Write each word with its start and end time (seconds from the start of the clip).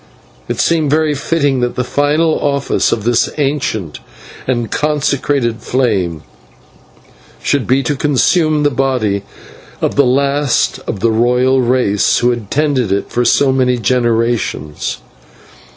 It 0.47 0.59
seemed 0.59 0.89
very 0.89 1.13
fitting 1.13 1.59
that 1.59 1.75
the 1.75 1.83
latest 1.83 2.41
office 2.43 2.91
of 2.91 3.03
this 3.03 3.29
ancient 3.37 3.99
and 4.47 4.71
consecrated 4.71 5.61
flame 5.61 6.23
should 7.43 7.67
be 7.67 7.83
to 7.83 7.95
consume 7.95 8.63
the 8.63 8.71
body 8.71 9.21
of 9.79 9.97
the 9.97 10.03
last 10.03 10.79
of 10.87 11.01
the 11.01 11.11
royal 11.11 11.61
race 11.61 12.17
who 12.17 12.31
had 12.31 12.49
tended 12.49 12.91
it 12.91 13.11
for 13.11 13.23
so 13.23 13.51
many 13.51 13.77
generations. 13.77 14.97